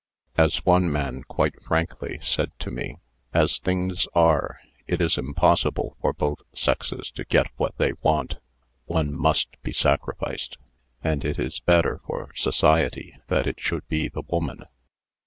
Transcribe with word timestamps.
As 0.35 0.65
one 0.65 0.91
man 0.91 1.21
quite 1.25 1.61
frankly 1.61 2.17
said 2.23 2.49
Mutual 2.49 2.53
Adjustment 2.55 2.55
39 2.55 2.57
to 2.57 2.71
me:" 2.71 2.99
As 3.43 3.59
things 3.59 4.07
are 4.15 4.59
it 4.87 4.99
is 4.99 5.15
impossible 5.15 5.95
for 6.01 6.11
both 6.11 6.39
sexes 6.55 7.11
CO 7.15 7.21
get 7.29 7.45
what 7.57 7.77
they 7.77 7.93
want. 8.01 8.37
One 8.85 9.13
must 9.13 9.61
be 9.61 9.71
sacrificed. 9.71 10.57
And 11.03 11.23
it 11.23 11.37
is 11.37 11.59
better 11.59 12.01
for 12.07 12.33
society 12.33 13.13
that 13.27 13.45
it 13.45 13.59
should 13.59 13.87
be 13.89 14.07
the 14.07 14.23
woman." 14.27 14.65